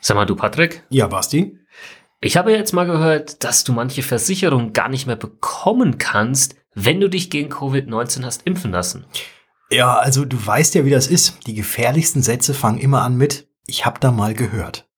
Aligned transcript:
Sag 0.00 0.16
mal, 0.16 0.26
du 0.26 0.36
Patrick? 0.36 0.84
Ja, 0.90 1.08
Basti? 1.08 1.58
Ich 2.20 2.36
habe 2.36 2.52
jetzt 2.52 2.72
mal 2.72 2.86
gehört, 2.86 3.42
dass 3.44 3.64
du 3.64 3.72
manche 3.72 4.02
Versicherungen 4.02 4.72
gar 4.72 4.88
nicht 4.88 5.06
mehr 5.06 5.16
bekommen 5.16 5.98
kannst, 5.98 6.56
wenn 6.74 7.00
du 7.00 7.08
dich 7.08 7.30
gegen 7.30 7.52
Covid-19 7.52 8.24
hast 8.24 8.46
impfen 8.46 8.70
lassen. 8.70 9.06
Ja, 9.70 9.96
also 9.96 10.24
du 10.24 10.36
weißt 10.44 10.76
ja, 10.76 10.84
wie 10.84 10.90
das 10.90 11.08
ist. 11.08 11.46
Die 11.46 11.54
gefährlichsten 11.54 12.22
Sätze 12.22 12.54
fangen 12.54 12.78
immer 12.78 13.02
an 13.02 13.16
mit, 13.16 13.48
ich 13.66 13.84
hab 13.86 14.00
da 14.00 14.12
mal 14.12 14.34
gehört. 14.34 14.88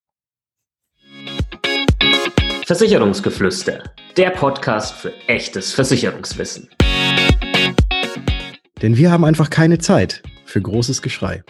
Versicherungsgeflüster, 2.66 3.82
der 4.16 4.30
Podcast 4.30 4.94
für 4.94 5.12
echtes 5.26 5.72
Versicherungswissen. 5.72 6.68
Denn 8.80 8.96
wir 8.96 9.10
haben 9.10 9.24
einfach 9.24 9.50
keine 9.50 9.78
Zeit 9.78 10.22
für 10.44 10.60
großes 10.60 11.02
Geschrei. 11.02 11.42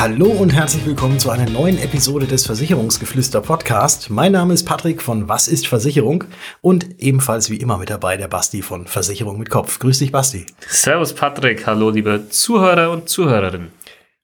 Hallo 0.00 0.28
und 0.28 0.54
herzlich 0.54 0.86
willkommen 0.86 1.18
zu 1.18 1.28
einer 1.28 1.50
neuen 1.50 1.76
Episode 1.78 2.26
des 2.26 2.46
Versicherungsgeflüster 2.46 3.42
Podcast. 3.42 4.08
Mein 4.08 4.32
Name 4.32 4.54
ist 4.54 4.64
Patrick 4.64 5.02
von 5.02 5.28
Was 5.28 5.46
ist 5.46 5.66
Versicherung 5.66 6.24
und 6.62 6.98
ebenfalls 7.02 7.50
wie 7.50 7.58
immer 7.58 7.76
mit 7.76 7.90
dabei 7.90 8.16
der 8.16 8.28
Basti 8.28 8.62
von 8.62 8.86
Versicherung 8.86 9.38
mit 9.38 9.50
Kopf. 9.50 9.78
Grüß 9.78 9.98
dich, 9.98 10.10
Basti. 10.10 10.46
Servus, 10.66 11.12
Patrick. 11.12 11.66
Hallo, 11.66 11.90
liebe 11.90 12.30
Zuhörer 12.30 12.90
und 12.92 13.10
Zuhörerinnen. 13.10 13.72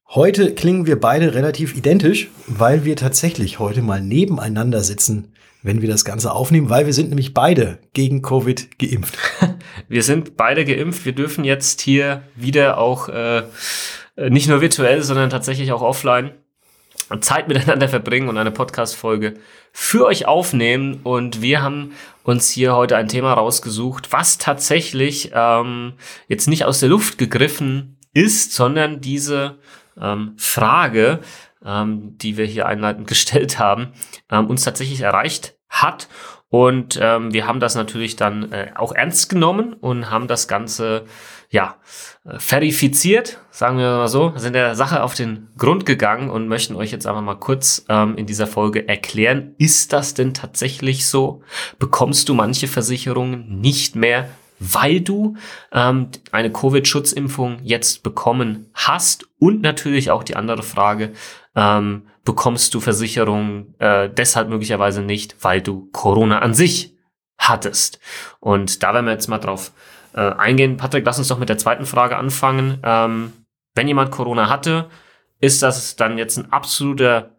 Heute 0.08 0.54
klingen 0.54 0.86
wir 0.86 0.98
beide 0.98 1.34
relativ 1.34 1.76
identisch, 1.76 2.30
weil 2.46 2.86
wir 2.86 2.96
tatsächlich 2.96 3.58
heute 3.58 3.82
mal 3.82 4.00
nebeneinander 4.00 4.82
sitzen, 4.82 5.34
wenn 5.62 5.82
wir 5.82 5.90
das 5.90 6.06
Ganze 6.06 6.32
aufnehmen, 6.32 6.70
weil 6.70 6.86
wir 6.86 6.94
sind 6.94 7.10
nämlich 7.10 7.34
beide 7.34 7.80
gegen 7.92 8.22
Covid 8.22 8.78
geimpft. 8.78 9.18
Wir 9.88 10.02
sind 10.02 10.36
beide 10.38 10.64
geimpft. 10.64 11.04
Wir 11.04 11.12
dürfen 11.12 11.44
jetzt 11.44 11.82
hier 11.82 12.22
wieder 12.34 12.78
auch 12.78 13.08
äh, 13.08 13.42
nicht 14.16 14.48
nur 14.48 14.60
virtuell, 14.60 15.02
sondern 15.02 15.30
tatsächlich 15.30 15.72
auch 15.72 15.82
offline 15.82 16.32
Zeit 17.20 17.48
miteinander 17.48 17.88
verbringen 17.88 18.28
und 18.28 18.38
eine 18.38 18.50
Podcast-Folge 18.50 19.34
für 19.72 20.06
euch 20.06 20.26
aufnehmen. 20.26 21.00
Und 21.02 21.42
wir 21.42 21.62
haben 21.62 21.92
uns 22.24 22.50
hier 22.50 22.74
heute 22.74 22.96
ein 22.96 23.08
Thema 23.08 23.32
rausgesucht, 23.34 24.12
was 24.12 24.38
tatsächlich 24.38 25.30
ähm, 25.34 25.94
jetzt 26.28 26.48
nicht 26.48 26.64
aus 26.64 26.80
der 26.80 26.88
Luft 26.88 27.18
gegriffen 27.18 27.98
ist, 28.12 28.52
sondern 28.52 29.00
diese 29.00 29.58
ähm, 30.00 30.34
Frage, 30.36 31.20
ähm, 31.64 32.16
die 32.18 32.36
wir 32.36 32.46
hier 32.46 32.66
einleitend 32.66 33.06
gestellt 33.08 33.58
haben, 33.58 33.92
ähm, 34.30 34.46
uns 34.46 34.64
tatsächlich 34.64 35.00
erreicht 35.00 35.56
hat. 35.68 36.08
Und 36.56 36.98
ähm, 37.02 37.34
wir 37.34 37.46
haben 37.46 37.60
das 37.60 37.74
natürlich 37.74 38.16
dann 38.16 38.50
äh, 38.50 38.70
auch 38.76 38.94
ernst 38.94 39.28
genommen 39.28 39.74
und 39.74 40.10
haben 40.10 40.26
das 40.26 40.48
Ganze 40.48 41.04
ja, 41.50 41.76
äh, 42.24 42.38
verifiziert, 42.38 43.40
sagen 43.50 43.76
wir 43.76 43.84
mal 43.84 44.08
so, 44.08 44.32
sind 44.36 44.54
der 44.54 44.74
Sache 44.74 45.02
auf 45.02 45.12
den 45.12 45.48
Grund 45.58 45.84
gegangen 45.84 46.30
und 46.30 46.48
möchten 46.48 46.74
euch 46.74 46.92
jetzt 46.92 47.06
einfach 47.06 47.20
mal 47.20 47.34
kurz 47.34 47.84
ähm, 47.90 48.16
in 48.16 48.24
dieser 48.24 48.46
Folge 48.46 48.88
erklären, 48.88 49.54
ist 49.58 49.92
das 49.92 50.14
denn 50.14 50.32
tatsächlich 50.32 51.06
so? 51.06 51.42
Bekommst 51.78 52.30
du 52.30 52.32
manche 52.32 52.68
Versicherungen 52.68 53.60
nicht 53.60 53.94
mehr, 53.94 54.30
weil 54.58 55.02
du 55.02 55.36
ähm, 55.72 56.08
eine 56.32 56.50
Covid-Schutzimpfung 56.50 57.58
jetzt 57.64 58.02
bekommen 58.02 58.70
hast? 58.72 59.26
Und 59.38 59.60
natürlich 59.60 60.10
auch 60.10 60.24
die 60.24 60.36
andere 60.36 60.62
Frage, 60.62 61.12
ähm, 61.56 62.02
bekommst 62.24 62.74
du 62.74 62.80
Versicherungen 62.80 63.74
äh, 63.78 64.08
deshalb 64.08 64.48
möglicherweise 64.48 65.02
nicht, 65.02 65.36
weil 65.40 65.60
du 65.60 65.88
Corona 65.92 66.40
an 66.40 66.54
sich 66.54 66.94
hattest? 67.38 67.98
Und 68.40 68.82
da 68.82 68.94
werden 68.94 69.06
wir 69.06 69.12
jetzt 69.12 69.28
mal 69.28 69.38
drauf 69.38 69.72
äh, 70.14 70.20
eingehen. 70.20 70.76
Patrick, 70.76 71.04
lass 71.04 71.18
uns 71.18 71.28
doch 71.28 71.38
mit 71.38 71.48
der 71.48 71.58
zweiten 71.58 71.86
Frage 71.86 72.16
anfangen. 72.16 72.78
Ähm, 72.82 73.32
wenn 73.74 73.88
jemand 73.88 74.10
Corona 74.10 74.48
hatte, 74.48 74.88
ist 75.40 75.62
das 75.62 75.96
dann 75.96 76.18
jetzt 76.18 76.38
ein 76.38 76.52
absoluter 76.52 77.30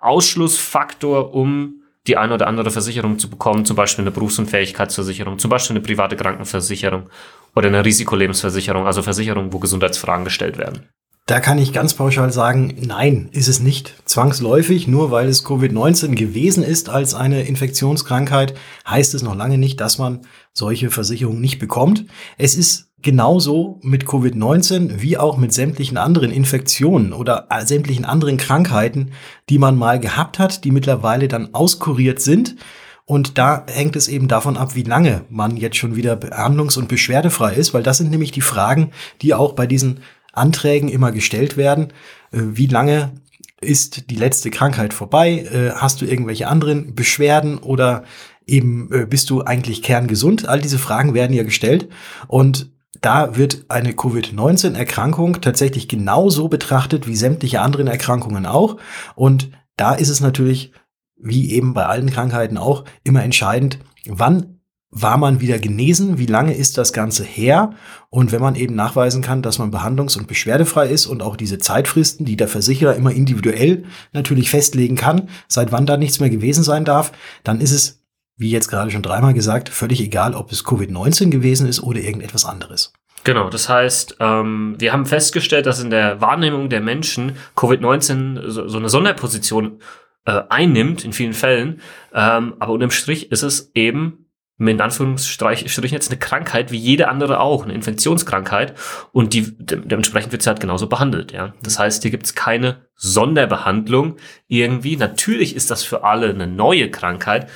Ausschlussfaktor, 0.00 1.34
um 1.34 1.82
die 2.06 2.16
eine 2.16 2.34
oder 2.34 2.46
andere 2.46 2.70
Versicherung 2.70 3.18
zu 3.18 3.28
bekommen, 3.28 3.64
zum 3.64 3.76
Beispiel 3.76 4.02
eine 4.02 4.10
Berufsunfähigkeitsversicherung, 4.10 5.38
zum 5.38 5.50
Beispiel 5.50 5.76
eine 5.76 5.84
private 5.84 6.16
Krankenversicherung 6.16 7.10
oder 7.54 7.68
eine 7.68 7.84
Risikolebensversicherung, 7.84 8.86
also 8.86 9.02
Versicherung, 9.02 9.52
wo 9.52 9.58
Gesundheitsfragen 9.58 10.24
gestellt 10.24 10.56
werden. 10.56 10.88
Da 11.28 11.40
kann 11.40 11.58
ich 11.58 11.74
ganz 11.74 11.92
pauschal 11.92 12.32
sagen, 12.32 12.74
nein, 12.80 13.28
ist 13.32 13.48
es 13.48 13.60
nicht. 13.60 13.92
Zwangsläufig, 14.06 14.88
nur 14.88 15.10
weil 15.10 15.28
es 15.28 15.44
Covid-19 15.44 16.14
gewesen 16.14 16.62
ist 16.62 16.88
als 16.88 17.12
eine 17.12 17.42
Infektionskrankheit, 17.42 18.54
heißt 18.88 19.12
es 19.12 19.22
noch 19.22 19.36
lange 19.36 19.58
nicht, 19.58 19.78
dass 19.78 19.98
man 19.98 20.22
solche 20.54 20.90
Versicherungen 20.90 21.42
nicht 21.42 21.58
bekommt. 21.58 22.06
Es 22.38 22.54
ist 22.54 22.92
genauso 23.02 23.78
mit 23.82 24.06
Covid-19 24.06 25.02
wie 25.02 25.18
auch 25.18 25.36
mit 25.36 25.52
sämtlichen 25.52 25.98
anderen 25.98 26.32
Infektionen 26.32 27.12
oder 27.12 27.46
äh, 27.50 27.66
sämtlichen 27.66 28.06
anderen 28.06 28.38
Krankheiten, 28.38 29.10
die 29.50 29.58
man 29.58 29.76
mal 29.76 30.00
gehabt 30.00 30.38
hat, 30.38 30.64
die 30.64 30.70
mittlerweile 30.70 31.28
dann 31.28 31.52
auskuriert 31.52 32.22
sind. 32.22 32.56
Und 33.04 33.36
da 33.36 33.66
hängt 33.68 33.96
es 33.96 34.08
eben 34.08 34.28
davon 34.28 34.56
ab, 34.56 34.74
wie 34.74 34.82
lange 34.82 35.26
man 35.28 35.58
jetzt 35.58 35.76
schon 35.76 35.94
wieder 35.94 36.14
behandlungs- 36.14 36.78
und 36.78 36.88
beschwerdefrei 36.88 37.52
ist, 37.52 37.74
weil 37.74 37.82
das 37.82 37.98
sind 37.98 38.10
nämlich 38.10 38.32
die 38.32 38.40
Fragen, 38.40 38.92
die 39.20 39.34
auch 39.34 39.52
bei 39.52 39.66
diesen 39.66 40.00
Anträgen 40.32 40.88
immer 40.88 41.12
gestellt 41.12 41.56
werden. 41.56 41.92
Äh, 42.32 42.40
wie 42.52 42.66
lange 42.66 43.12
ist 43.60 44.10
die 44.10 44.16
letzte 44.16 44.50
Krankheit 44.50 44.94
vorbei? 44.94 45.46
Äh, 45.52 45.70
hast 45.72 46.00
du 46.00 46.06
irgendwelche 46.06 46.48
anderen 46.48 46.94
Beschwerden 46.94 47.58
oder 47.58 48.04
eben 48.46 48.90
äh, 48.92 49.06
bist 49.06 49.30
du 49.30 49.42
eigentlich 49.42 49.82
kerngesund? 49.82 50.48
All 50.48 50.60
diese 50.60 50.78
Fragen 50.78 51.14
werden 51.14 51.34
ja 51.34 51.42
gestellt 51.42 51.88
und 52.28 52.70
da 53.00 53.36
wird 53.36 53.66
eine 53.68 53.92
Covid-19-Erkrankung 53.92 55.40
tatsächlich 55.40 55.88
genauso 55.88 56.48
betrachtet 56.48 57.06
wie 57.06 57.14
sämtliche 57.14 57.60
anderen 57.60 57.86
Erkrankungen 57.86 58.46
auch. 58.46 58.76
Und 59.14 59.50
da 59.76 59.94
ist 59.94 60.08
es 60.08 60.20
natürlich, 60.20 60.72
wie 61.16 61.52
eben 61.52 61.74
bei 61.74 61.86
allen 61.86 62.10
Krankheiten 62.10 62.58
auch, 62.58 62.84
immer 63.04 63.22
entscheidend, 63.22 63.78
wann 64.06 64.57
war 64.90 65.18
man 65.18 65.40
wieder 65.40 65.58
genesen? 65.58 66.18
Wie 66.18 66.26
lange 66.26 66.54
ist 66.54 66.78
das 66.78 66.92
Ganze 66.92 67.24
her? 67.24 67.74
Und 68.10 68.32
wenn 68.32 68.40
man 68.40 68.54
eben 68.54 68.74
nachweisen 68.74 69.20
kann, 69.20 69.42
dass 69.42 69.58
man 69.58 69.70
behandlungs- 69.70 70.16
und 70.16 70.28
beschwerdefrei 70.28 70.88
ist 70.88 71.06
und 71.06 71.22
auch 71.22 71.36
diese 71.36 71.58
Zeitfristen, 71.58 72.24
die 72.24 72.36
der 72.36 72.48
Versicherer 72.48 72.96
immer 72.96 73.12
individuell 73.12 73.84
natürlich 74.12 74.50
festlegen 74.50 74.96
kann, 74.96 75.28
seit 75.46 75.72
wann 75.72 75.86
da 75.86 75.96
nichts 75.96 76.20
mehr 76.20 76.30
gewesen 76.30 76.64
sein 76.64 76.84
darf, 76.84 77.12
dann 77.44 77.60
ist 77.60 77.72
es, 77.72 78.02
wie 78.36 78.50
jetzt 78.50 78.68
gerade 78.68 78.90
schon 78.90 79.02
dreimal 79.02 79.34
gesagt, 79.34 79.68
völlig 79.68 80.00
egal, 80.00 80.34
ob 80.34 80.52
es 80.52 80.64
Covid-19 80.64 81.28
gewesen 81.28 81.68
ist 81.68 81.82
oder 81.82 82.00
irgendetwas 82.00 82.46
anderes. 82.46 82.92
Genau, 83.24 83.50
das 83.50 83.68
heißt, 83.68 84.16
ähm, 84.20 84.76
wir 84.78 84.92
haben 84.92 85.04
festgestellt, 85.04 85.66
dass 85.66 85.82
in 85.82 85.90
der 85.90 86.20
Wahrnehmung 86.20 86.70
der 86.70 86.80
Menschen 86.80 87.36
Covid-19 87.56 88.48
so, 88.48 88.68
so, 88.68 88.78
eine 88.78 88.88
Sonderposition 88.88 89.80
äh, 90.24 90.42
einnimmt 90.48 91.04
in 91.04 91.12
vielen 91.12 91.32
Fällen. 91.32 91.80
Ähm, 92.14 92.54
aber 92.58 92.72
unterm 92.72 92.90
Strich 92.90 93.30
ist 93.30 93.42
es 93.42 93.72
eben 93.74 94.27
in 94.58 94.80
Anführungsstrichen 94.80 95.68
jetzt 95.68 96.10
eine 96.10 96.18
Krankheit 96.18 96.72
wie 96.72 96.78
jede 96.78 97.08
andere 97.08 97.38
auch, 97.38 97.62
eine 97.62 97.74
Infektionskrankheit 97.74 98.74
und 99.12 99.32
die 99.32 99.56
dementsprechend 99.56 100.32
wird 100.32 100.42
sie 100.42 100.48
halt 100.48 100.60
genauso 100.60 100.88
behandelt. 100.88 101.32
Ja, 101.32 101.54
das 101.62 101.78
heißt, 101.78 102.02
hier 102.02 102.10
gibt 102.10 102.26
es 102.26 102.34
keine 102.34 102.88
Sonderbehandlung 102.96 104.16
irgendwie. 104.48 104.96
Natürlich 104.96 105.54
ist 105.54 105.70
das 105.70 105.84
für 105.84 106.02
alle 106.02 106.30
eine 106.30 106.48
neue 106.48 106.90
Krankheit, 106.90 107.48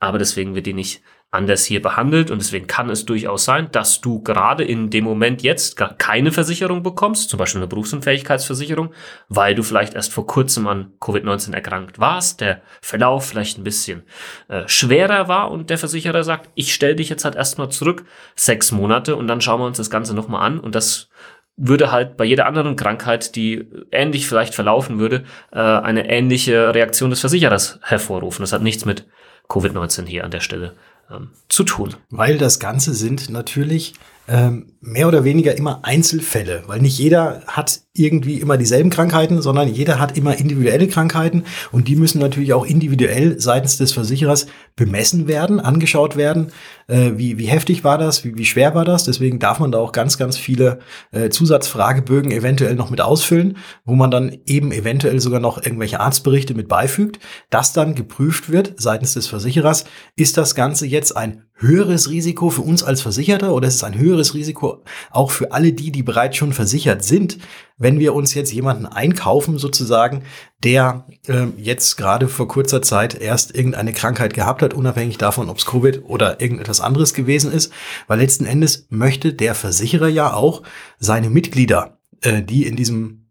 aber 0.00 0.18
deswegen 0.18 0.56
wird 0.56 0.66
die 0.66 0.74
nicht 0.74 1.02
anders 1.30 1.64
hier 1.66 1.82
behandelt 1.82 2.30
und 2.30 2.40
deswegen 2.40 2.66
kann 2.66 2.88
es 2.88 3.04
durchaus 3.04 3.44
sein, 3.44 3.68
dass 3.70 4.00
du 4.00 4.22
gerade 4.22 4.64
in 4.64 4.88
dem 4.88 5.04
Moment 5.04 5.42
jetzt 5.42 5.76
gar 5.76 5.94
keine 5.94 6.32
Versicherung 6.32 6.82
bekommst, 6.82 7.28
zum 7.28 7.38
Beispiel 7.38 7.60
eine 7.60 7.68
Berufsunfähigkeitsversicherung, 7.68 8.94
weil 9.28 9.54
du 9.54 9.62
vielleicht 9.62 9.92
erst 9.92 10.12
vor 10.12 10.26
kurzem 10.26 10.66
an 10.66 10.92
Covid-19 11.00 11.52
erkrankt 11.52 11.98
warst, 11.98 12.40
der 12.40 12.62
Verlauf 12.80 13.26
vielleicht 13.26 13.58
ein 13.58 13.64
bisschen 13.64 14.04
äh, 14.48 14.62
schwerer 14.66 15.28
war 15.28 15.50
und 15.50 15.68
der 15.68 15.76
Versicherer 15.76 16.24
sagt, 16.24 16.48
ich 16.54 16.72
stelle 16.72 16.96
dich 16.96 17.10
jetzt 17.10 17.26
halt 17.26 17.34
erstmal 17.34 17.68
zurück, 17.68 18.06
sechs 18.34 18.72
Monate 18.72 19.14
und 19.14 19.26
dann 19.26 19.42
schauen 19.42 19.60
wir 19.60 19.66
uns 19.66 19.76
das 19.76 19.90
Ganze 19.90 20.14
nochmal 20.14 20.46
an 20.46 20.58
und 20.58 20.74
das 20.74 21.10
würde 21.58 21.92
halt 21.92 22.16
bei 22.16 22.24
jeder 22.24 22.46
anderen 22.46 22.76
Krankheit, 22.76 23.34
die 23.36 23.68
ähnlich 23.90 24.26
vielleicht 24.26 24.54
verlaufen 24.54 24.98
würde, 24.98 25.24
äh, 25.52 25.58
eine 25.58 26.08
ähnliche 26.08 26.74
Reaktion 26.74 27.10
des 27.10 27.20
Versicherers 27.20 27.80
hervorrufen. 27.82 28.44
Das 28.44 28.52
hat 28.52 28.62
nichts 28.62 28.86
mit 28.86 29.06
Covid-19 29.48 30.06
hier 30.06 30.24
an 30.24 30.30
der 30.30 30.40
Stelle 30.40 30.74
zu 31.48 31.64
tun. 31.64 31.94
Weil 32.10 32.38
das 32.38 32.60
Ganze 32.60 32.94
sind 32.94 33.30
natürlich 33.30 33.94
ähm, 34.28 34.74
mehr 34.80 35.08
oder 35.08 35.24
weniger 35.24 35.56
immer 35.56 35.80
Einzelfälle, 35.84 36.62
weil 36.66 36.80
nicht 36.80 36.98
jeder 36.98 37.42
hat 37.46 37.80
irgendwie 37.94 38.40
immer 38.40 38.56
dieselben 38.56 38.90
Krankheiten, 38.90 39.42
sondern 39.42 39.68
jeder 39.68 39.98
hat 39.98 40.16
immer 40.16 40.38
individuelle 40.38 40.86
Krankheiten 40.86 41.44
und 41.72 41.88
die 41.88 41.96
müssen 41.96 42.20
natürlich 42.20 42.52
auch 42.52 42.64
individuell 42.64 43.40
seitens 43.40 43.78
des 43.78 43.92
Versicherers 43.92 44.46
bemessen 44.76 45.26
werden, 45.26 45.58
angeschaut 45.60 46.16
werden. 46.16 46.52
Äh, 46.86 47.12
wie, 47.16 47.38
wie 47.38 47.46
heftig 47.46 47.82
war 47.84 47.98
das, 47.98 48.24
wie, 48.24 48.36
wie 48.36 48.44
schwer 48.44 48.74
war 48.74 48.84
das? 48.84 49.04
Deswegen 49.04 49.38
darf 49.38 49.58
man 49.58 49.72
da 49.72 49.78
auch 49.78 49.92
ganz, 49.92 50.18
ganz 50.18 50.36
viele 50.36 50.78
äh, 51.10 51.30
Zusatzfragebögen 51.30 52.30
eventuell 52.30 52.76
noch 52.76 52.90
mit 52.90 53.00
ausfüllen, 53.00 53.56
wo 53.84 53.94
man 53.94 54.10
dann 54.10 54.36
eben 54.46 54.72
eventuell 54.72 55.20
sogar 55.20 55.40
noch 55.40 55.62
irgendwelche 55.62 56.00
Arztberichte 56.00 56.54
mit 56.54 56.68
beifügt, 56.68 57.18
dass 57.50 57.72
dann 57.72 57.94
geprüft 57.94 58.50
wird 58.50 58.74
seitens 58.76 59.14
des 59.14 59.26
Versicherers, 59.26 59.86
ist 60.16 60.36
das 60.36 60.54
Ganze 60.54 60.86
jetzt 60.86 61.16
ein 61.16 61.44
höheres 61.58 62.08
Risiko 62.08 62.50
für 62.50 62.62
uns 62.62 62.82
als 62.82 63.02
Versicherter 63.02 63.52
oder 63.52 63.68
ist 63.68 63.74
es 63.74 63.84
ein 63.84 63.98
höheres 63.98 64.34
Risiko 64.34 64.82
auch 65.10 65.30
für 65.30 65.52
alle 65.52 65.72
die, 65.72 65.90
die 65.90 66.02
bereits 66.02 66.36
schon 66.36 66.52
versichert 66.52 67.04
sind, 67.04 67.38
wenn 67.76 67.98
wir 67.98 68.14
uns 68.14 68.34
jetzt 68.34 68.52
jemanden 68.52 68.86
einkaufen 68.86 69.58
sozusagen, 69.58 70.22
der 70.62 71.06
äh, 71.26 71.46
jetzt 71.56 71.96
gerade 71.96 72.28
vor 72.28 72.48
kurzer 72.48 72.80
Zeit 72.82 73.20
erst 73.20 73.54
irgendeine 73.54 73.92
Krankheit 73.92 74.34
gehabt 74.34 74.62
hat, 74.62 74.74
unabhängig 74.74 75.18
davon, 75.18 75.48
ob 75.48 75.58
es 75.58 75.66
Covid 75.66 76.04
oder 76.04 76.40
irgendetwas 76.40 76.80
anderes 76.80 77.12
gewesen 77.12 77.52
ist, 77.52 77.72
weil 78.06 78.20
letzten 78.20 78.46
Endes 78.46 78.86
möchte 78.90 79.32
der 79.32 79.54
Versicherer 79.54 80.08
ja 80.08 80.32
auch 80.32 80.62
seine 80.98 81.30
Mitglieder, 81.30 81.98
äh, 82.22 82.42
die 82.42 82.66
in 82.66 82.76
diesem 82.76 83.27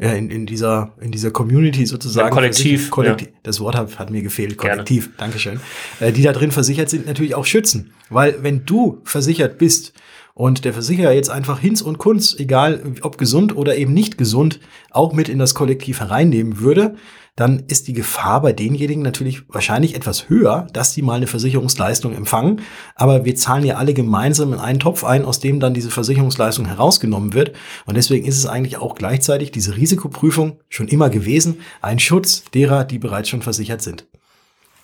ja, 0.00 0.12
in, 0.12 0.30
in 0.30 0.46
dieser 0.46 0.94
in 1.00 1.12
dieser 1.12 1.30
Community 1.30 1.84
sozusagen 1.86 2.28
ja, 2.28 2.34
kollektiv, 2.34 2.90
kollektiv 2.90 3.28
ja. 3.28 3.34
das 3.42 3.60
Wort 3.60 3.76
hat, 3.76 3.98
hat 3.98 4.10
mir 4.10 4.22
gefehlt 4.22 4.56
kollektiv 4.56 5.04
Gerne. 5.04 5.16
Dankeschön 5.18 5.60
äh, 6.00 6.12
die 6.12 6.22
da 6.22 6.32
drin 6.32 6.50
versichert 6.50 6.88
sind 6.88 7.06
natürlich 7.06 7.34
auch 7.34 7.46
schützen 7.46 7.92
weil 8.08 8.42
wenn 8.42 8.64
du 8.64 9.00
versichert 9.04 9.58
bist 9.58 9.92
und 10.40 10.64
der 10.64 10.72
Versicherer 10.72 11.12
jetzt 11.12 11.28
einfach 11.28 11.60
Hinz 11.60 11.82
und 11.82 11.98
Kunz, 11.98 12.34
egal 12.38 12.94
ob 13.02 13.18
gesund 13.18 13.54
oder 13.54 13.76
eben 13.76 13.92
nicht 13.92 14.16
gesund, 14.16 14.58
auch 14.90 15.12
mit 15.12 15.28
in 15.28 15.38
das 15.38 15.54
Kollektiv 15.54 16.00
hereinnehmen 16.00 16.60
würde, 16.60 16.94
dann 17.36 17.64
ist 17.68 17.88
die 17.88 17.92
Gefahr 17.92 18.40
bei 18.40 18.54
denjenigen 18.54 19.02
natürlich 19.02 19.42
wahrscheinlich 19.50 19.94
etwas 19.94 20.30
höher, 20.30 20.66
dass 20.72 20.94
die 20.94 21.02
mal 21.02 21.16
eine 21.16 21.26
Versicherungsleistung 21.26 22.14
empfangen. 22.14 22.62
Aber 22.94 23.26
wir 23.26 23.36
zahlen 23.36 23.66
ja 23.66 23.76
alle 23.76 23.92
gemeinsam 23.92 24.54
in 24.54 24.58
einen 24.58 24.78
Topf 24.78 25.04
ein, 25.04 25.26
aus 25.26 25.40
dem 25.40 25.60
dann 25.60 25.74
diese 25.74 25.90
Versicherungsleistung 25.90 26.64
herausgenommen 26.64 27.34
wird. 27.34 27.54
Und 27.84 27.98
deswegen 27.98 28.26
ist 28.26 28.38
es 28.38 28.46
eigentlich 28.46 28.78
auch 28.78 28.94
gleichzeitig 28.94 29.52
diese 29.52 29.76
Risikoprüfung 29.76 30.58
schon 30.70 30.88
immer 30.88 31.10
gewesen, 31.10 31.60
ein 31.82 31.98
Schutz 31.98 32.44
derer, 32.54 32.84
die 32.84 32.98
bereits 32.98 33.28
schon 33.28 33.42
versichert 33.42 33.82
sind. 33.82 34.06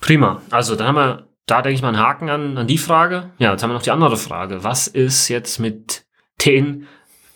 Prima. 0.02 0.42
Also 0.50 0.76
da 0.76 0.88
haben 0.88 0.96
wir, 0.96 1.26
da 1.46 1.62
denke 1.62 1.76
ich 1.76 1.82
mal 1.82 1.88
einen 1.88 1.98
Haken 1.98 2.28
an, 2.28 2.58
an 2.58 2.66
die 2.66 2.78
Frage. 2.78 3.30
Ja, 3.38 3.52
jetzt 3.52 3.62
haben 3.62 3.70
wir 3.70 3.74
noch 3.74 3.82
die 3.82 3.92
andere 3.92 4.16
Frage. 4.16 4.64
Was 4.64 4.88
ist 4.88 5.28
jetzt 5.28 5.58
mit 5.58 6.04
den 6.44 6.86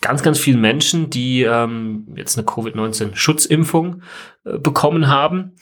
ganz, 0.01 0.23
ganz 0.23 0.39
vielen 0.39 0.61
Menschen, 0.61 1.11
die 1.11 1.43
ähm, 1.43 2.07
jetzt 2.17 2.37
eine 2.37 2.47
Covid-19-Schutzimpfung 2.47 4.03
äh, 4.45 4.59
bekommen 4.59 5.09
haben 5.09 5.53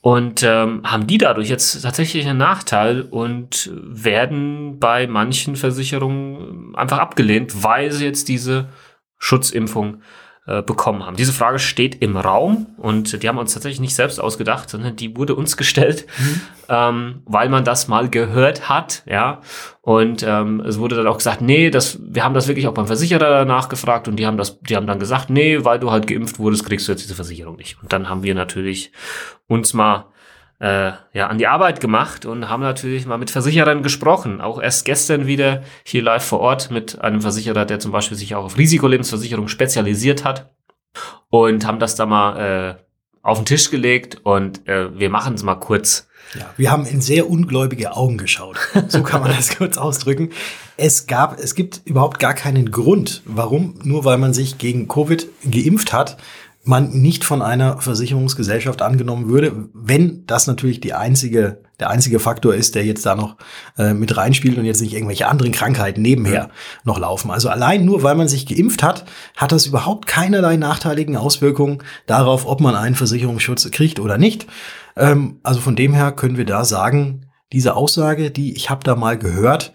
und 0.00 0.42
ähm, 0.42 0.82
haben 0.84 1.06
die 1.06 1.18
dadurch 1.18 1.48
jetzt 1.48 1.82
tatsächlich 1.82 2.26
einen 2.26 2.38
Nachteil 2.38 3.02
und 3.02 3.70
werden 3.74 4.78
bei 4.78 5.06
manchen 5.06 5.56
Versicherungen 5.56 6.74
einfach 6.76 6.98
abgelehnt, 6.98 7.64
weil 7.64 7.90
sie 7.90 8.04
jetzt 8.04 8.28
diese 8.28 8.68
Schutzimpfung 9.18 10.02
äh, 10.48 10.62
bekommen 10.62 11.04
haben. 11.04 11.16
Diese 11.16 11.34
Frage 11.34 11.58
steht 11.58 12.00
im 12.00 12.16
Raum 12.16 12.68
und 12.78 13.22
die 13.22 13.28
haben 13.28 13.36
wir 13.36 13.42
uns 13.42 13.52
tatsächlich 13.52 13.80
nicht 13.80 13.94
selbst 13.94 14.18
ausgedacht, 14.18 14.70
sondern 14.70 14.96
die 14.96 15.14
wurde 15.14 15.34
uns 15.34 15.58
gestellt, 15.58 16.06
mhm. 16.18 16.40
ähm, 16.70 17.22
weil 17.26 17.50
man 17.50 17.64
das 17.64 17.86
mal 17.86 18.08
gehört 18.08 18.66
hat, 18.66 19.02
ja. 19.04 19.42
Und 19.82 20.24
ähm, 20.26 20.60
es 20.60 20.78
wurde 20.78 20.96
dann 20.96 21.06
auch 21.06 21.18
gesagt, 21.18 21.42
nee, 21.42 21.68
das, 21.68 21.98
wir 22.02 22.24
haben 22.24 22.32
das 22.32 22.48
wirklich 22.48 22.66
auch 22.66 22.72
beim 22.72 22.86
Versicherer 22.86 23.44
nachgefragt 23.44 24.08
und 24.08 24.16
die 24.16 24.26
haben 24.26 24.38
das, 24.38 24.58
die 24.60 24.74
haben 24.74 24.86
dann 24.86 24.98
gesagt, 24.98 25.28
nee, 25.28 25.64
weil 25.66 25.78
du 25.78 25.90
halt 25.90 26.06
geimpft 26.06 26.38
wurdest, 26.38 26.64
kriegst 26.64 26.88
du 26.88 26.92
jetzt 26.92 27.04
diese 27.04 27.14
Versicherung 27.14 27.56
nicht. 27.56 27.76
Und 27.82 27.92
dann 27.92 28.08
haben 28.08 28.22
wir 28.22 28.34
natürlich 28.34 28.90
uns 29.48 29.74
mal 29.74 30.06
äh, 30.60 30.92
ja, 31.12 31.28
an 31.28 31.38
die 31.38 31.46
Arbeit 31.46 31.80
gemacht 31.80 32.26
und 32.26 32.48
haben 32.48 32.62
natürlich 32.62 33.06
mal 33.06 33.18
mit 33.18 33.30
Versicherern 33.30 33.82
gesprochen. 33.82 34.40
Auch 34.40 34.60
erst 34.60 34.84
gestern 34.84 35.26
wieder 35.26 35.62
hier 35.84 36.02
live 36.02 36.24
vor 36.24 36.40
Ort 36.40 36.70
mit 36.70 37.00
einem 37.00 37.20
Versicherer, 37.20 37.64
der 37.64 37.78
zum 37.78 37.92
Beispiel 37.92 38.16
sich 38.16 38.34
auch 38.34 38.44
auf 38.44 38.58
Risikolebensversicherung 38.58 39.48
spezialisiert 39.48 40.24
hat 40.24 40.50
und 41.30 41.64
haben 41.64 41.78
das 41.78 41.94
da 41.94 42.06
mal 42.06 42.76
äh, 42.76 42.88
auf 43.22 43.38
den 43.38 43.46
Tisch 43.46 43.70
gelegt 43.70 44.20
und 44.24 44.66
äh, 44.66 44.98
wir 44.98 45.10
machen 45.10 45.34
es 45.34 45.42
mal 45.42 45.56
kurz. 45.56 46.08
Ja, 46.34 46.50
wir 46.56 46.70
haben 46.70 46.84
in 46.84 47.00
sehr 47.00 47.30
ungläubige 47.30 47.96
Augen 47.96 48.18
geschaut. 48.18 48.58
So 48.88 49.02
kann 49.02 49.22
man 49.22 49.30
das 49.36 49.56
kurz 49.56 49.78
ausdrücken. 49.78 50.30
Es 50.76 51.06
gab, 51.06 51.38
es 51.38 51.54
gibt 51.54 51.82
überhaupt 51.84 52.18
gar 52.18 52.34
keinen 52.34 52.70
Grund, 52.70 53.22
warum, 53.24 53.74
nur 53.82 54.04
weil 54.04 54.18
man 54.18 54.34
sich 54.34 54.58
gegen 54.58 54.88
Covid 54.88 55.26
geimpft 55.50 55.92
hat, 55.92 56.18
man 56.68 56.90
nicht 56.90 57.24
von 57.24 57.40
einer 57.40 57.80
Versicherungsgesellschaft 57.80 58.82
angenommen 58.82 59.28
würde, 59.28 59.68
wenn 59.72 60.26
das 60.26 60.46
natürlich 60.46 60.80
die 60.80 60.92
einzige, 60.92 61.62
der 61.80 61.88
einzige 61.88 62.20
Faktor 62.20 62.54
ist, 62.54 62.74
der 62.74 62.84
jetzt 62.84 63.06
da 63.06 63.14
noch 63.14 63.36
äh, 63.78 63.94
mit 63.94 64.16
reinspielt 64.16 64.58
und 64.58 64.66
jetzt 64.66 64.82
nicht 64.82 64.92
irgendwelche 64.92 65.28
anderen 65.28 65.50
Krankheiten 65.50 66.02
nebenher 66.02 66.44
mhm. 66.44 66.50
noch 66.84 66.98
laufen. 66.98 67.30
Also 67.30 67.48
allein 67.48 67.86
nur, 67.86 68.02
weil 68.02 68.16
man 68.16 68.28
sich 68.28 68.46
geimpft 68.46 68.82
hat, 68.82 69.06
hat 69.34 69.50
das 69.50 69.64
überhaupt 69.64 70.06
keinerlei 70.06 70.56
nachteiligen 70.56 71.16
Auswirkungen 71.16 71.78
darauf, 72.06 72.46
ob 72.46 72.60
man 72.60 72.76
einen 72.76 72.94
Versicherungsschutz 72.94 73.70
kriegt 73.70 73.98
oder 73.98 74.18
nicht. 74.18 74.46
Ähm, 74.94 75.40
also 75.42 75.60
von 75.60 75.74
dem 75.74 75.94
her 75.94 76.12
können 76.12 76.36
wir 76.36 76.46
da 76.46 76.66
sagen, 76.66 77.26
diese 77.50 77.76
Aussage, 77.76 78.30
die 78.30 78.52
ich 78.54 78.68
habe 78.68 78.84
da 78.84 78.94
mal 78.94 79.16
gehört, 79.16 79.72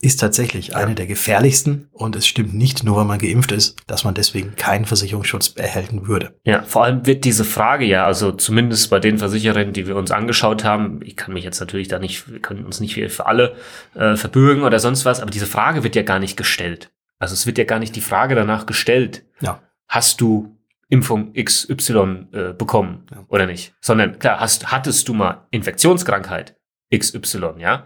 ist 0.00 0.20
tatsächlich 0.20 0.76
eine 0.76 0.94
der 0.94 1.06
gefährlichsten 1.06 1.88
und 1.90 2.14
es 2.14 2.26
stimmt 2.26 2.54
nicht 2.54 2.84
nur, 2.84 2.96
weil 2.96 3.04
man 3.04 3.18
geimpft 3.18 3.50
ist, 3.50 3.76
dass 3.88 4.04
man 4.04 4.14
deswegen 4.14 4.54
keinen 4.54 4.84
Versicherungsschutz 4.84 5.54
erhalten 5.56 6.06
würde. 6.06 6.38
Ja, 6.44 6.62
vor 6.62 6.84
allem 6.84 7.04
wird 7.04 7.24
diese 7.24 7.44
Frage 7.44 7.84
ja, 7.84 8.06
also 8.06 8.30
zumindest 8.30 8.90
bei 8.90 9.00
den 9.00 9.18
Versicherern, 9.18 9.72
die 9.72 9.88
wir 9.88 9.96
uns 9.96 10.12
angeschaut 10.12 10.62
haben, 10.62 11.00
ich 11.02 11.16
kann 11.16 11.34
mich 11.34 11.42
jetzt 11.42 11.58
natürlich 11.58 11.88
da 11.88 11.98
nicht, 11.98 12.30
wir 12.30 12.40
können 12.40 12.64
uns 12.64 12.78
nicht 12.78 12.94
für 12.94 13.26
alle 13.26 13.56
äh, 13.94 14.14
verbürgen 14.14 14.62
oder 14.62 14.78
sonst 14.78 15.04
was, 15.04 15.20
aber 15.20 15.32
diese 15.32 15.46
Frage 15.46 15.82
wird 15.82 15.96
ja 15.96 16.02
gar 16.02 16.20
nicht 16.20 16.36
gestellt. 16.36 16.92
Also 17.18 17.34
es 17.34 17.46
wird 17.46 17.58
ja 17.58 17.64
gar 17.64 17.80
nicht 17.80 17.96
die 17.96 18.00
Frage 18.00 18.36
danach 18.36 18.66
gestellt. 18.66 19.24
Ja. 19.40 19.60
Hast 19.88 20.20
du 20.20 20.56
Impfung 20.88 21.32
XY 21.34 22.26
äh, 22.32 22.52
bekommen 22.52 23.06
ja. 23.10 23.24
oder 23.26 23.46
nicht? 23.46 23.74
Sondern 23.80 24.20
klar, 24.20 24.38
hast, 24.38 24.70
hattest 24.70 25.08
du 25.08 25.14
mal 25.14 25.48
Infektionskrankheit 25.50 26.54
XY, 26.96 27.54
ja? 27.58 27.84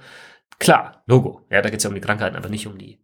Klar, 0.59 1.03
Logo. 1.07 1.47
Ja, 1.51 1.63
da 1.63 1.71
geht 1.71 1.79
es 1.79 1.85
ja 1.85 1.89
um 1.89 1.95
die 1.95 2.01
Krankheiten, 2.01 2.37
aber 2.37 2.49
nicht 2.49 2.67
um 2.67 2.79
die 2.79 2.99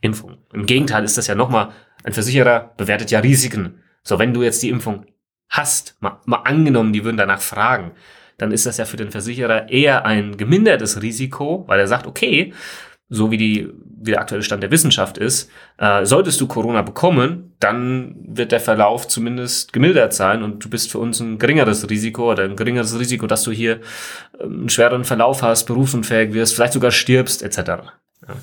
Impfung. 0.00 0.38
Im 0.52 0.66
Gegenteil 0.66 1.04
ist 1.04 1.16
das 1.16 1.26
ja 1.26 1.34
nochmal, 1.34 1.70
ein 2.02 2.12
Versicherer 2.12 2.74
bewertet 2.76 3.10
ja 3.10 3.20
Risiken. 3.20 3.82
So, 4.02 4.18
wenn 4.18 4.34
du 4.34 4.42
jetzt 4.42 4.62
die 4.62 4.68
Impfung 4.68 5.06
hast, 5.48 5.96
mal, 6.00 6.20
mal 6.26 6.38
angenommen, 6.38 6.92
die 6.92 7.04
würden 7.04 7.16
danach 7.16 7.40
fragen, 7.40 7.92
dann 8.36 8.52
ist 8.52 8.66
das 8.66 8.76
ja 8.76 8.84
für 8.84 8.96
den 8.96 9.10
Versicherer 9.10 9.68
eher 9.68 10.04
ein 10.04 10.36
gemindertes 10.36 11.00
Risiko, 11.00 11.64
weil 11.68 11.80
er 11.80 11.88
sagt, 11.88 12.06
okay, 12.06 12.52
so 13.08 13.30
wie, 13.30 13.36
die, 13.36 13.68
wie 14.00 14.12
der 14.12 14.20
aktuelle 14.20 14.42
Stand 14.42 14.62
der 14.62 14.70
Wissenschaft 14.70 15.18
ist, 15.18 15.50
äh, 15.78 16.04
solltest 16.04 16.40
du 16.40 16.46
Corona 16.46 16.82
bekommen, 16.82 17.54
dann 17.60 18.16
wird 18.26 18.52
der 18.52 18.60
Verlauf 18.60 19.08
zumindest 19.08 19.72
gemildert 19.72 20.14
sein 20.14 20.42
und 20.42 20.64
du 20.64 20.70
bist 20.70 20.90
für 20.90 20.98
uns 20.98 21.20
ein 21.20 21.38
geringeres 21.38 21.88
Risiko 21.88 22.32
oder 22.32 22.44
ein 22.44 22.56
geringeres 22.56 22.98
Risiko, 22.98 23.26
dass 23.26 23.42
du 23.42 23.50
hier 23.50 23.80
ähm, 24.40 24.60
einen 24.60 24.68
schweren 24.68 25.04
Verlauf 25.04 25.42
hast, 25.42 25.64
berufsunfähig 25.64 26.32
wirst, 26.32 26.54
vielleicht 26.54 26.72
sogar 26.72 26.90
stirbst, 26.90 27.42
etc. 27.42 27.58
Ja. 27.58 28.36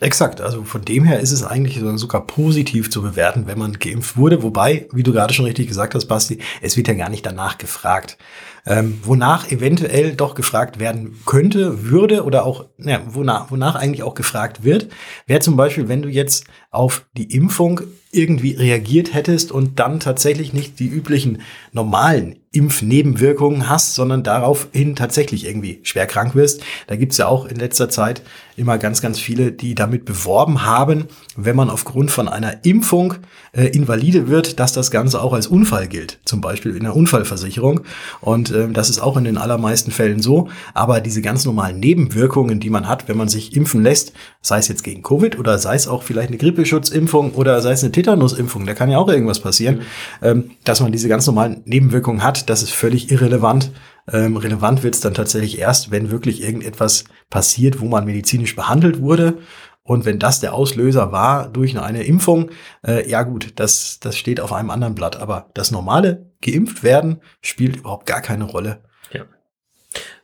Exakt, 0.00 0.40
also 0.40 0.64
von 0.64 0.82
dem 0.82 1.04
her 1.04 1.20
ist 1.20 1.30
es 1.30 1.44
eigentlich 1.44 1.78
sogar 1.96 2.26
positiv 2.26 2.90
zu 2.90 3.02
bewerten, 3.02 3.46
wenn 3.46 3.58
man 3.58 3.78
geimpft 3.78 4.16
wurde. 4.16 4.42
Wobei, 4.42 4.88
wie 4.92 5.02
du 5.02 5.12
gerade 5.12 5.34
schon 5.34 5.44
richtig 5.44 5.68
gesagt 5.68 5.94
hast, 5.94 6.06
Basti, 6.06 6.38
es 6.62 6.78
wird 6.78 6.88
ja 6.88 6.94
gar 6.94 7.10
nicht 7.10 7.26
danach 7.26 7.58
gefragt. 7.58 8.16
Ähm, 8.64 8.98
wonach 9.04 9.50
eventuell 9.50 10.14
doch 10.14 10.34
gefragt 10.34 10.78
werden 10.78 11.18
könnte, 11.26 11.90
würde 11.90 12.24
oder 12.24 12.46
auch, 12.46 12.66
ja, 12.78 13.00
wonach, 13.06 13.50
wonach 13.50 13.74
eigentlich 13.74 14.02
auch 14.02 14.14
gefragt 14.14 14.64
wird, 14.64 14.88
wäre 15.26 15.40
zum 15.40 15.56
Beispiel, 15.56 15.88
wenn 15.88 16.02
du 16.02 16.08
jetzt 16.08 16.44
auf 16.70 17.06
die 17.16 17.34
Impfung 17.34 17.80
irgendwie 18.12 18.52
reagiert 18.52 19.14
hättest 19.14 19.52
und 19.52 19.78
dann 19.78 20.00
tatsächlich 20.00 20.52
nicht 20.52 20.80
die 20.80 20.88
üblichen 20.88 21.42
normalen 21.72 22.36
Impfnebenwirkungen 22.52 23.68
hast, 23.68 23.94
sondern 23.94 24.24
daraufhin 24.24 24.96
tatsächlich 24.96 25.46
irgendwie 25.46 25.78
schwer 25.84 26.08
krank 26.08 26.34
wirst. 26.34 26.62
Da 26.88 26.96
gibt's 26.96 27.18
ja 27.18 27.28
auch 27.28 27.46
in 27.46 27.56
letzter 27.56 27.88
Zeit 27.88 28.22
immer 28.56 28.76
ganz, 28.76 29.00
ganz 29.00 29.20
viele, 29.20 29.52
die 29.52 29.76
damit 29.76 30.04
beworben 30.04 30.64
haben, 30.64 31.06
wenn 31.36 31.54
man 31.54 31.70
aufgrund 31.70 32.10
von 32.10 32.28
einer 32.28 32.64
Impfung 32.64 33.14
äh, 33.52 33.66
invalide 33.66 34.26
wird, 34.26 34.58
dass 34.58 34.72
das 34.72 34.90
Ganze 34.90 35.22
auch 35.22 35.32
als 35.32 35.46
Unfall 35.46 35.86
gilt, 35.86 36.18
zum 36.24 36.40
Beispiel 36.40 36.74
in 36.74 36.82
der 36.82 36.96
Unfallversicherung. 36.96 37.82
Und 38.20 38.50
äh, 38.50 38.68
das 38.68 38.90
ist 38.90 38.98
auch 38.98 39.16
in 39.16 39.24
den 39.24 39.38
allermeisten 39.38 39.92
Fällen 39.92 40.20
so. 40.20 40.48
Aber 40.74 41.00
diese 41.00 41.22
ganz 41.22 41.44
normalen 41.44 41.78
Nebenwirkungen, 41.78 42.58
die 42.58 42.70
man 42.70 42.88
hat, 42.88 43.08
wenn 43.08 43.16
man 43.16 43.28
sich 43.28 43.56
impfen 43.56 43.84
lässt, 43.84 44.12
sei 44.42 44.58
es 44.58 44.66
jetzt 44.66 44.82
gegen 44.82 45.02
Covid 45.04 45.38
oder 45.38 45.58
sei 45.58 45.76
es 45.76 45.86
auch 45.86 46.02
vielleicht 46.02 46.28
eine 46.28 46.38
Grippeschutzimpfung 46.60 47.32
oder 47.32 47.60
sei 47.60 47.72
es 47.72 47.82
eine 47.82 47.92
Tetanusimpfung, 47.92 48.66
da 48.66 48.74
kann 48.74 48.90
ja 48.90 48.98
auch 48.98 49.08
irgendwas 49.08 49.40
passieren, 49.40 49.76
mhm. 49.76 49.82
ähm, 50.22 50.50
dass 50.64 50.80
man 50.80 50.92
diese 50.92 51.08
ganz 51.08 51.26
normalen 51.26 51.62
Nebenwirkungen 51.64 52.22
hat 52.22 52.50
das 52.50 52.62
ist 52.62 52.72
völlig 52.72 53.10
irrelevant. 53.10 53.70
Ähm, 54.10 54.36
relevant 54.36 54.82
wird 54.82 54.94
es 54.94 55.00
dann 55.00 55.14
tatsächlich 55.14 55.58
erst, 55.58 55.90
wenn 55.90 56.10
wirklich 56.10 56.42
irgendetwas 56.42 57.04
passiert, 57.28 57.80
wo 57.80 57.86
man 57.86 58.04
medizinisch 58.04 58.56
behandelt 58.56 59.00
wurde. 59.00 59.38
Und 59.82 60.04
wenn 60.04 60.18
das 60.18 60.40
der 60.40 60.54
Auslöser 60.54 61.12
war 61.12 61.48
durch 61.48 61.78
eine 61.78 62.02
Impfung, 62.04 62.50
äh, 62.86 63.08
ja 63.08 63.22
gut, 63.22 63.52
das, 63.56 63.98
das 64.00 64.16
steht 64.16 64.40
auf 64.40 64.52
einem 64.52 64.70
anderen 64.70 64.94
Blatt. 64.94 65.16
Aber 65.16 65.50
das 65.54 65.70
normale 65.70 66.30
geimpft 66.42 66.82
werden 66.82 67.20
spielt 67.40 67.76
überhaupt 67.76 68.06
gar 68.06 68.20
keine 68.20 68.44
Rolle. 68.44 68.82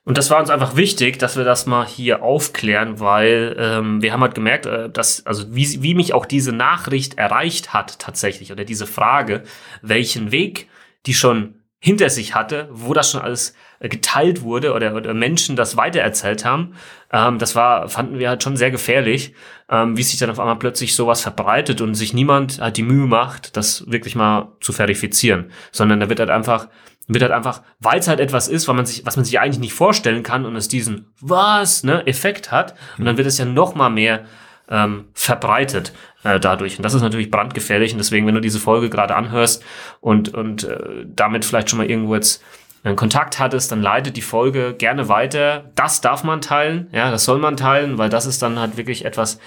Und 0.06 0.16
das 0.16 0.30
war 0.30 0.38
uns 0.38 0.50
einfach 0.50 0.76
wichtig, 0.76 1.18
dass 1.18 1.36
wir 1.36 1.42
das 1.42 1.66
mal 1.66 1.84
hier 1.84 2.22
aufklären, 2.22 3.00
weil 3.00 3.56
ähm, 3.58 4.02
wir 4.02 4.12
haben 4.12 4.20
halt 4.20 4.36
gemerkt, 4.36 4.64
äh, 4.64 4.88
dass, 4.88 5.26
also 5.26 5.52
wie, 5.52 5.82
wie 5.82 5.96
mich 5.96 6.14
auch 6.14 6.26
diese 6.26 6.52
Nachricht 6.52 7.18
erreicht 7.18 7.74
hat 7.74 7.98
tatsächlich 7.98 8.52
oder 8.52 8.64
diese 8.64 8.86
Frage, 8.86 9.42
welchen 9.82 10.30
Weg 10.30 10.68
die 11.06 11.14
schon 11.14 11.56
hinter 11.80 12.08
sich 12.08 12.36
hatte, 12.36 12.68
wo 12.70 12.94
das 12.94 13.10
schon 13.10 13.20
alles 13.20 13.56
äh, 13.80 13.88
geteilt 13.88 14.42
wurde 14.42 14.74
oder, 14.74 14.94
oder 14.94 15.12
Menschen 15.12 15.56
das 15.56 15.76
weitererzählt 15.76 16.44
haben. 16.44 16.74
Ähm, 17.10 17.40
das 17.40 17.56
war, 17.56 17.88
fanden 17.88 18.20
wir 18.20 18.28
halt 18.28 18.44
schon 18.44 18.56
sehr 18.56 18.70
gefährlich, 18.70 19.34
ähm, 19.68 19.96
wie 19.96 20.04
sich 20.04 20.20
dann 20.20 20.30
auf 20.30 20.38
einmal 20.38 20.60
plötzlich 20.60 20.94
sowas 20.94 21.20
verbreitet 21.20 21.80
und 21.80 21.96
sich 21.96 22.14
niemand 22.14 22.60
halt 22.60 22.76
die 22.76 22.84
Mühe 22.84 23.08
macht, 23.08 23.56
das 23.56 23.90
wirklich 23.90 24.14
mal 24.14 24.52
zu 24.60 24.72
verifizieren, 24.72 25.50
sondern 25.72 25.98
da 25.98 26.08
wird 26.08 26.20
halt 26.20 26.30
einfach 26.30 26.68
wird 27.08 27.22
halt 27.22 27.32
einfach, 27.32 27.62
weil 27.80 27.98
es 27.98 28.08
halt 28.08 28.20
etwas 28.20 28.48
ist, 28.48 28.66
was 28.68 28.74
man 28.74 28.86
sich, 28.86 29.06
was 29.06 29.16
man 29.16 29.24
sich 29.24 29.38
eigentlich 29.38 29.60
nicht 29.60 29.74
vorstellen 29.74 30.22
kann 30.22 30.44
und 30.44 30.56
es 30.56 30.68
diesen 30.68 31.06
was 31.20 31.84
ne 31.84 32.06
Effekt 32.06 32.50
hat 32.50 32.74
und 32.98 33.04
dann 33.04 33.16
wird 33.16 33.26
es 33.26 33.38
ja 33.38 33.44
noch 33.44 33.74
mal 33.74 33.90
mehr 33.90 34.24
ähm, 34.68 35.06
verbreitet 35.14 35.92
äh, 36.24 36.40
dadurch. 36.40 36.76
Und 36.76 36.82
das 36.82 36.94
ist 36.94 37.02
natürlich 37.02 37.30
brandgefährlich. 37.30 37.92
Und 37.92 37.98
deswegen, 37.98 38.26
wenn 38.26 38.34
du 38.34 38.40
diese 38.40 38.58
Folge 38.58 38.90
gerade 38.90 39.14
anhörst 39.14 39.64
und, 40.00 40.34
und 40.34 40.64
äh, 40.64 41.04
damit 41.06 41.44
vielleicht 41.44 41.70
schon 41.70 41.78
mal 41.78 41.88
irgendwo 41.88 42.14
jetzt 42.14 42.42
einen 42.82 42.96
Kontakt 42.96 43.38
hattest, 43.38 43.72
dann 43.72 43.82
leitet 43.82 44.16
die 44.16 44.22
Folge 44.22 44.74
gerne 44.74 45.08
weiter. 45.08 45.70
Das 45.74 46.00
darf 46.00 46.24
man 46.24 46.40
teilen, 46.40 46.88
ja, 46.92 47.10
das 47.10 47.24
soll 47.24 47.38
man 47.38 47.56
teilen, 47.56 47.98
weil 47.98 48.08
das 48.08 48.26
ist 48.26 48.42
dann 48.42 48.58
halt 48.58 48.76
wirklich 48.76 49.04
etwas, 49.04 49.40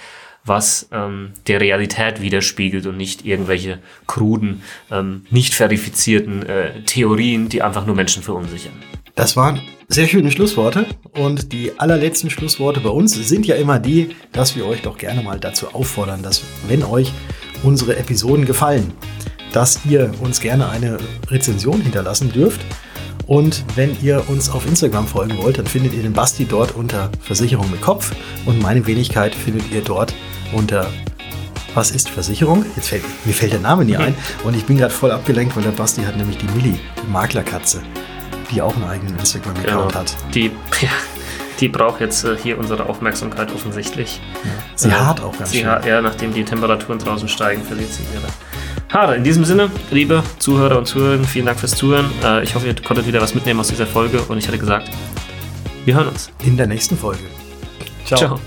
was 0.44 0.88
ähm, 0.92 1.32
der 1.46 1.60
Realität 1.60 2.20
widerspiegelt 2.22 2.86
und 2.86 2.96
nicht 2.96 3.24
irgendwelche 3.24 3.78
kruden, 4.06 4.62
ähm, 4.90 5.26
nicht 5.30 5.54
verifizierten 5.54 6.44
äh, 6.46 6.82
Theorien, 6.84 7.48
die 7.48 7.62
einfach 7.62 7.86
nur 7.86 7.96
Menschen 7.96 8.22
verunsichern. 8.22 8.72
Das 9.14 9.36
waren 9.36 9.60
sehr 9.88 10.06
schöne 10.06 10.30
Schlussworte 10.30 10.86
und 11.12 11.52
die 11.52 11.78
allerletzten 11.78 12.30
Schlussworte 12.30 12.80
bei 12.80 12.90
uns 12.90 13.14
sind 13.14 13.46
ja 13.46 13.56
immer 13.56 13.78
die, 13.78 14.14
dass 14.32 14.56
wir 14.56 14.64
euch 14.66 14.82
doch 14.82 14.96
gerne 14.96 15.22
mal 15.22 15.38
dazu 15.38 15.74
auffordern, 15.74 16.22
dass 16.22 16.42
wenn 16.68 16.84
euch 16.84 17.12
unsere 17.62 17.96
Episoden 17.96 18.46
gefallen, 18.46 18.92
dass 19.52 19.84
ihr 19.84 20.12
uns 20.20 20.40
gerne 20.40 20.68
eine 20.68 20.98
Rezension 21.28 21.80
hinterlassen 21.80 22.32
dürft. 22.32 22.60
Und 23.26 23.64
wenn 23.76 23.96
ihr 24.02 24.28
uns 24.28 24.50
auf 24.50 24.66
Instagram 24.66 25.06
folgen 25.06 25.38
wollt, 25.38 25.58
dann 25.58 25.66
findet 25.66 25.92
ihr 25.92 26.02
den 26.02 26.12
Basti 26.12 26.46
dort 26.46 26.74
unter 26.74 27.10
Versicherung 27.20 27.70
mit 27.70 27.80
Kopf 27.80 28.12
und 28.46 28.60
meine 28.60 28.86
Wenigkeit 28.86 29.34
findet 29.34 29.70
ihr 29.72 29.82
dort 29.82 30.14
unter 30.52 30.86
was 31.74 31.92
ist 31.92 32.08
Versicherung? 32.08 32.64
Jetzt 32.74 32.88
fällt 32.88 33.04
mir 33.24 33.32
fällt 33.32 33.52
der 33.52 33.60
Name 33.60 33.84
nie 33.84 33.96
ein 34.06 34.14
und 34.44 34.56
ich 34.56 34.64
bin 34.64 34.76
gerade 34.78 34.92
voll 34.92 35.12
abgelenkt, 35.12 35.54
weil 35.56 35.62
der 35.62 35.70
Basti 35.70 36.02
hat 36.02 36.16
nämlich 36.16 36.38
die 36.38 36.46
Millie, 36.56 36.78
die 37.02 37.10
Maklerkatze 37.10 37.80
die 38.52 38.60
auch 38.60 38.74
einen 38.74 38.84
eigenen 38.84 39.16
Instagram-Account 39.20 39.92
Genau. 39.92 39.94
hat. 40.00 40.16
Die, 40.34 40.46
ja, 40.80 40.88
die 41.60 41.68
braucht 41.68 42.00
jetzt 42.00 42.24
äh, 42.24 42.36
hier 42.36 42.58
unsere 42.58 42.86
Aufmerksamkeit 42.88 43.54
offensichtlich. 43.54 44.20
Sie 44.74 44.88
Äh, 44.88 44.90
hart 44.90 45.20
auch 45.20 45.38
ganz 45.38 45.52
Sie 45.52 45.58
schön. 45.58 45.68
ha- 45.68 45.86
ja, 45.86 46.02
nachdem 46.02 46.34
die 46.34 46.44
Temperaturen 46.44 46.98
draußen 46.98 47.28
steigen, 47.28 47.62
verliert 47.62 47.92
sie 47.92 48.02
ihre 48.12 48.26
Haare. 48.92 49.14
In 49.14 49.22
diesem 49.22 49.44
Sinne, 49.44 49.70
liebe 49.92 50.24
Zuhörer 50.40 50.78
und 50.78 50.86
Zuhörerinnen, 50.86 51.24
vielen 51.26 51.46
Dank 51.46 51.60
fürs 51.60 51.76
Zuhören. 51.76 52.10
Äh, 52.24 52.42
ich 52.42 52.56
hoffe, 52.56 52.66
ihr 52.66 52.74
konntet 52.74 53.06
wieder 53.06 53.20
was 53.20 53.36
mitnehmen 53.36 53.60
aus 53.60 53.68
dieser 53.68 53.86
Folge 53.86 54.20
und 54.22 54.36
ich 54.36 54.48
hatte 54.48 54.58
gesagt, 54.58 54.90
wir 55.84 55.94
hören 55.94 56.08
uns. 56.08 56.32
In 56.44 56.56
der 56.56 56.66
nächsten 56.66 56.96
Folge. 56.98 57.20
Ciao. 58.04 58.40